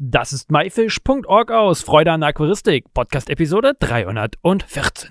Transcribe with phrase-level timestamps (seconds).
[0.00, 5.10] Das ist myfish.org aus Freude an Aquaristik, Podcast Episode 314.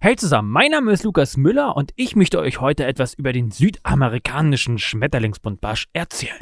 [0.00, 3.52] Hey zusammen, mein Name ist Lukas Müller und ich möchte euch heute etwas über den
[3.52, 6.40] südamerikanischen Schmetterlingsbuntbarsch erzählen.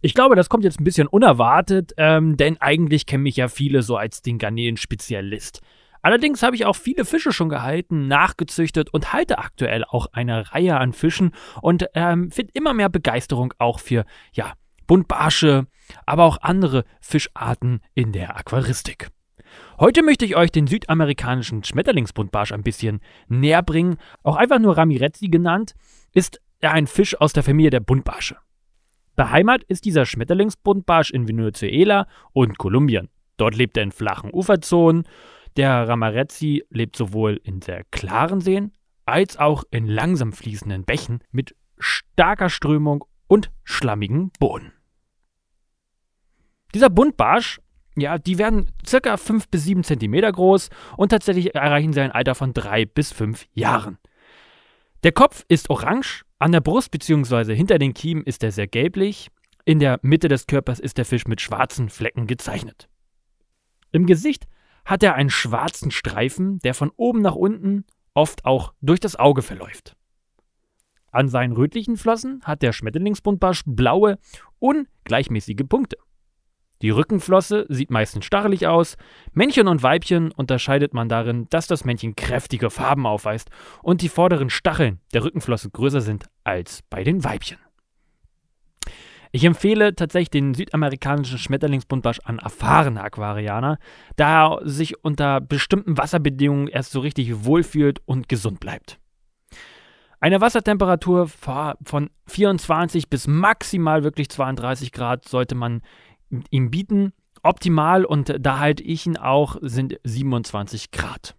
[0.00, 3.82] Ich glaube, das kommt jetzt ein bisschen unerwartet, ähm, denn eigentlich kennen mich ja viele
[3.82, 5.60] so als den Garnelen-Spezialist.
[6.02, 10.76] Allerdings habe ich auch viele Fische schon gehalten, nachgezüchtet und halte aktuell auch eine Reihe
[10.76, 14.52] an Fischen und ähm, finde immer mehr Begeisterung auch für, ja,
[14.86, 15.66] Buntbarsche,
[16.04, 19.08] aber auch andere Fischarten in der Aquaristik.
[19.78, 23.96] Heute möchte ich euch den südamerikanischen Schmetterlingsbuntbarsch ein bisschen näher bringen.
[24.22, 25.74] Auch einfach nur Ramirezzi genannt,
[26.12, 28.36] ist er ein Fisch aus der Familie der Buntbarsche.
[29.16, 33.08] Beheimat ist dieser Schmetterlingsbuntbarsch in Venezuela und Kolumbien.
[33.36, 35.04] Dort lebt er in flachen Uferzonen.
[35.56, 38.72] Der Ramarezzi lebt sowohl in sehr klaren Seen
[39.04, 44.72] als auch in langsam fließenden Bächen mit starker Strömung und schlammigen Boden.
[46.74, 47.60] Dieser Buntbarsch,
[47.96, 52.34] ja, die werden circa 5 bis 7 cm groß und tatsächlich erreichen sie ein Alter
[52.34, 53.98] von 3 bis 5 Jahren.
[55.02, 57.54] Der Kopf ist orange an der Brust bzw.
[57.54, 59.28] hinter den Kiemen ist er sehr gelblich.
[59.64, 62.88] In der Mitte des Körpers ist der Fisch mit schwarzen Flecken gezeichnet.
[63.92, 64.46] Im Gesicht
[64.84, 69.42] hat er einen schwarzen Streifen, der von oben nach unten oft auch durch das Auge
[69.42, 69.96] verläuft.
[71.10, 74.18] An seinen rötlichen Flossen hat der Schmetterlingsbuntbarsch blaue,
[74.58, 75.98] ungleichmäßige Punkte.
[76.80, 78.96] Die Rückenflosse sieht meistens stachelig aus.
[79.32, 83.50] Männchen und Weibchen unterscheidet man darin, dass das Männchen kräftige Farben aufweist
[83.82, 87.58] und die vorderen Stacheln der Rückenflosse größer sind als bei den Weibchen.
[89.34, 93.78] Ich empfehle tatsächlich den südamerikanischen Schmetterlingsbuntbarsch an erfahrene Aquarianer,
[94.16, 98.98] da er sich unter bestimmten Wasserbedingungen erst so richtig wohlfühlt und gesund bleibt.
[100.20, 105.80] Eine Wassertemperatur von 24 bis maximal wirklich 32 Grad sollte man
[106.50, 107.14] ihm bieten.
[107.42, 111.34] Optimal und da halte ich ihn auch sind 27 Grad.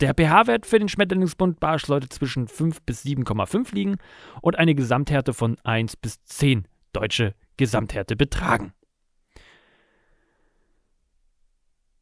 [0.00, 3.96] Der pH-Wert für den Schmetterlingsbuntbarsch sollte zwischen 5 bis 7,5 liegen
[4.42, 8.72] und eine Gesamthärte von 1 bis 10 deutsche Gesamthärte betragen.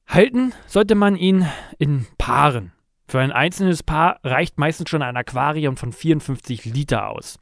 [0.06, 1.46] Halten sollte man ihn
[1.78, 2.72] in Paaren.
[3.08, 7.38] Für ein einzelnes Paar reicht meistens schon ein Aquarium von 54 Liter aus.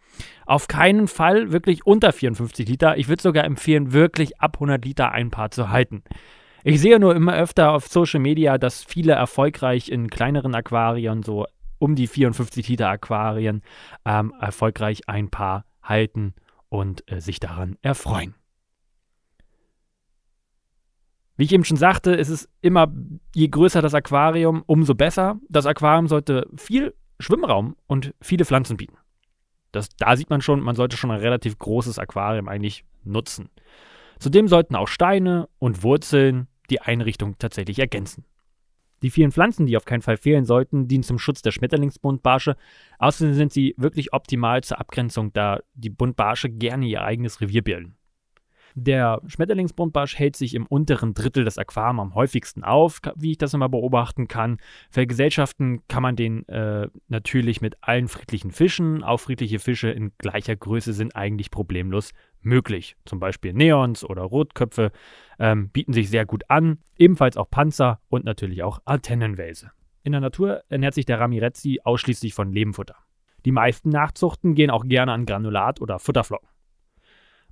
[0.47, 2.97] Auf keinen Fall wirklich unter 54 Liter.
[2.97, 6.03] Ich würde sogar empfehlen, wirklich ab 100 Liter ein Paar zu halten.
[6.65, 11.47] Ich sehe nur immer öfter auf Social Media, dass viele erfolgreich in kleineren Aquarien, so
[11.79, 13.63] um die 54 Liter Aquarien,
[14.05, 16.35] ähm, erfolgreich ein Paar halten
[16.73, 18.35] und äh, sich daran erfreuen.
[21.37, 22.91] Wie ich eben schon sagte, ist es immer,
[23.35, 25.39] je größer das Aquarium, umso besser.
[25.51, 28.97] Das Aquarium sollte viel Schwimmraum und viele Pflanzen bieten.
[29.71, 33.51] Das, da sieht man schon, man sollte schon ein relativ großes Aquarium eigentlich nutzen.
[34.19, 38.25] Zudem sollten auch Steine und Wurzeln die Einrichtung tatsächlich ergänzen.
[39.03, 42.57] Die vielen Pflanzen, die auf keinen Fall fehlen sollten, dienen zum Schutz der Schmetterlingsbuntbarsche.
[42.99, 47.97] Außerdem sind sie wirklich optimal zur Abgrenzung, da die Buntbarsche gerne ihr eigenes Revier bilden.
[48.75, 53.55] Der Schmetterlingsbuntbarsch hält sich im unteren Drittel des Aquariums am häufigsten auf, wie ich das
[53.55, 54.59] immer beobachten kann.
[54.91, 59.03] Vergesellschaften kann man den äh, natürlich mit allen friedlichen Fischen.
[59.03, 62.97] Auch friedliche Fische in gleicher Größe sind eigentlich problemlos möglich.
[63.05, 64.93] Zum Beispiel Neons oder Rotköpfe
[65.39, 66.79] ähm, bieten sich sehr gut an.
[66.99, 69.71] Ebenfalls auch Panzer und natürlich auch Antennenwälse.
[70.03, 72.97] In der Natur ernährt sich der Ramirezzi ausschließlich von Lebenfutter.
[73.45, 76.52] Die meisten Nachzuchten gehen auch gerne an Granulat oder Futterflocken.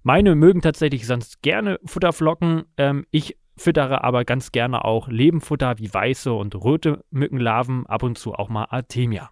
[0.03, 2.65] Meine mögen tatsächlich sonst gerne Futterflocken.
[2.79, 8.17] Ähm, ich füttere aber ganz gerne auch Lebenfutter wie weiße und rote Mückenlarven, ab und
[8.17, 9.31] zu auch mal Artemia.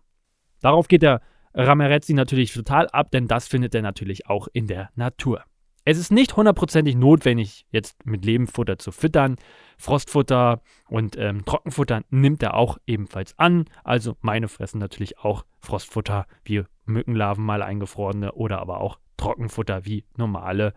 [0.60, 1.22] Darauf geht der
[1.54, 5.42] Ramerezzi natürlich total ab, denn das findet er natürlich auch in der Natur.
[5.84, 9.36] Es ist nicht hundertprozentig notwendig, jetzt mit Lebenfutter zu füttern.
[9.78, 13.64] Frostfutter und ähm, Trockenfutter nimmt er auch ebenfalls an.
[13.84, 20.06] Also meine fressen natürlich auch Frostfutter wie Mückenlarven mal eingefrorene oder aber auch Trockenfutter wie
[20.16, 20.72] normale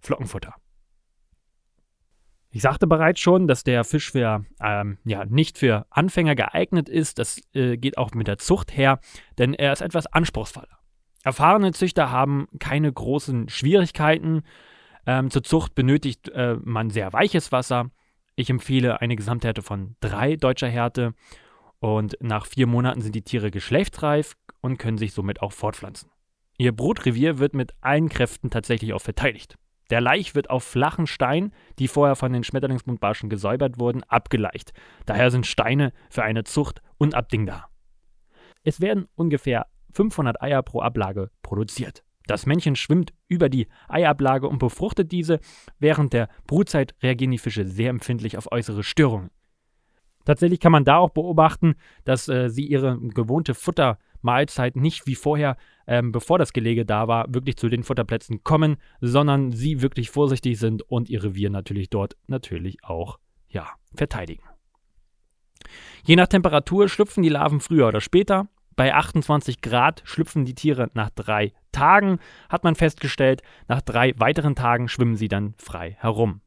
[0.00, 0.54] Flockenfutter.
[2.50, 7.18] Ich sagte bereits schon, dass der Fisch für, ähm, ja, nicht für Anfänger geeignet ist.
[7.18, 9.00] Das äh, geht auch mit der Zucht her,
[9.38, 10.78] denn er ist etwas anspruchsvoller.
[11.24, 14.42] Erfahrene Züchter haben keine großen Schwierigkeiten.
[15.04, 17.90] Ähm, zur Zucht benötigt äh, man sehr weiches Wasser.
[18.36, 21.14] Ich empfehle eine Gesamthärte von drei deutscher Härte.
[21.80, 26.08] Und nach vier Monaten sind die Tiere geschlechtsreif und können sich somit auch fortpflanzen.
[26.56, 29.56] Ihr Brutrevier wird mit allen Kräften tatsächlich auch verteidigt.
[29.90, 34.72] Der Laich wird auf flachen Steinen, die vorher von den Schmetterlingsbuntbarschen gesäubert wurden, abgeleicht.
[35.04, 37.68] Daher sind Steine für eine Zucht unabdingbar.
[38.62, 42.02] Es werden ungefähr 500 Eier pro Ablage produziert.
[42.26, 45.40] Das Männchen schwimmt über die Eiablage und befruchtet diese.
[45.78, 49.30] Während der Brutzeit reagieren die Fische sehr empfindlich auf äußere Störungen.
[50.24, 51.74] Tatsächlich kann man da auch beobachten,
[52.04, 53.52] dass äh, sie ihre gewohnte
[54.24, 55.56] Futtermahlzeit nicht wie vorher,
[55.86, 60.58] ähm, bevor das Gelege da war, wirklich zu den Futterplätzen kommen, sondern sie wirklich vorsichtig
[60.58, 63.18] sind und ihr Revier natürlich dort natürlich auch
[63.48, 64.42] ja, verteidigen.
[66.04, 68.48] Je nach Temperatur schlüpfen die Larven früher oder später.
[68.76, 72.18] Bei 28 Grad schlüpfen die Tiere nach drei Tagen,
[72.48, 73.42] hat man festgestellt.
[73.68, 76.40] Nach drei weiteren Tagen schwimmen sie dann frei herum.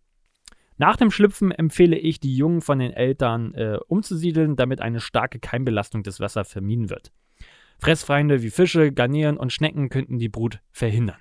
[0.80, 5.40] Nach dem Schlüpfen empfehle ich, die Jungen von den Eltern äh, umzusiedeln, damit eine starke
[5.40, 7.12] Keimbelastung des Wassers vermieden wird.
[7.80, 11.18] Fressfeinde wie Fische, Garnelen und Schnecken könnten die Brut verhindern.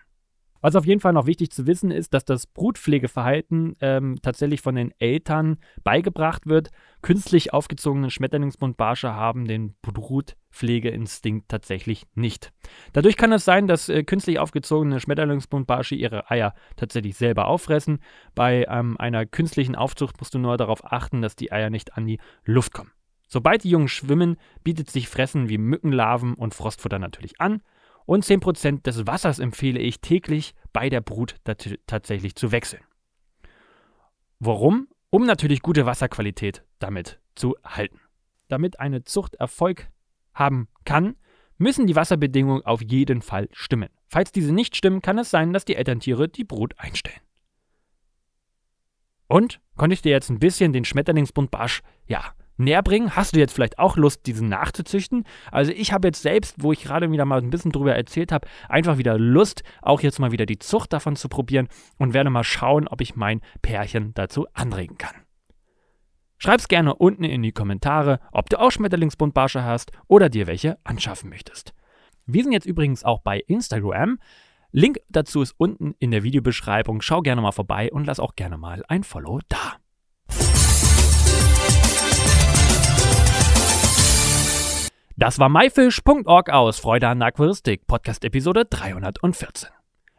[0.67, 4.75] Was auf jeden Fall noch wichtig zu wissen ist, dass das Brutpflegeverhalten ähm, tatsächlich von
[4.75, 6.71] den Eltern beigebracht wird.
[7.03, 12.53] Künstlich aufgezogene Schmetterlingsbuntbarsche haben den Brutpflegeinstinkt tatsächlich nicht.
[12.95, 18.01] Dadurch kann es sein, dass äh, künstlich aufgezogene Schmetterlingsbuntbarsche ihre Eier tatsächlich selber auffressen.
[18.35, 22.07] Bei ähm, einer künstlichen Aufzucht musst du nur darauf achten, dass die Eier nicht an
[22.07, 22.91] die Luft kommen.
[23.27, 27.63] Sobald die Jungen schwimmen, bietet sich Fressen wie Mückenlarven und Frostfutter natürlich an.
[28.05, 31.37] Und 10% des Wassers empfehle ich täglich bei der Brut
[31.87, 32.83] tatsächlich zu wechseln.
[34.39, 34.89] Warum?
[35.11, 38.01] Um natürlich gute Wasserqualität damit zu halten.
[38.49, 39.89] Damit eine Zucht Erfolg
[40.35, 41.17] haben kann,
[41.59, 43.89] müssen die Wasserbedingungen auf jeden Fall stimmen.
[44.09, 47.21] Falls diese nicht stimmen, kann es sein, dass die Elterntiere die Brut einstellen.
[49.27, 49.61] Und?
[49.77, 53.15] Konnte ich dir jetzt ein bisschen den Schmetterlingsbuntbarsch, ja, näher bringen?
[53.15, 55.25] Hast du jetzt vielleicht auch Lust, diesen nachzuzüchten?
[55.51, 58.49] Also ich habe jetzt selbst, wo ich gerade wieder mal ein bisschen drüber erzählt habe,
[58.69, 61.69] einfach wieder Lust, auch jetzt mal wieder die Zucht davon zu probieren
[61.99, 65.15] und werde mal schauen, ob ich mein Pärchen dazu anregen kann.
[66.39, 71.31] Schreib's gerne unten in die Kommentare, ob du auch Schmetterlingsbuntbarsche hast oder dir welche anschaffen
[71.31, 71.73] möchtest.
[72.27, 74.19] Wir sind jetzt übrigens auch bei Instagram.
[74.73, 77.01] Link dazu ist unten in der Videobeschreibung.
[77.01, 79.79] Schau gerne mal vorbei und lass auch gerne mal ein Follow da.
[85.19, 89.71] Das war myfish.org aus Freude an der Aquaristik, Podcast Episode 314.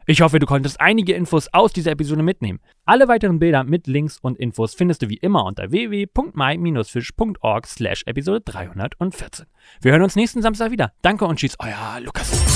[0.06, 2.58] Ich hoffe, du konntest einige Infos aus dieser Episode mitnehmen.
[2.84, 8.40] Alle weiteren Bilder mit Links und Infos findest du wie immer unter www.my-fish.org slash Episode
[8.40, 9.46] 314.
[9.82, 10.92] Wir hören uns nächsten Samstag wieder.
[11.02, 12.47] Danke und tschüss, euer Lukas.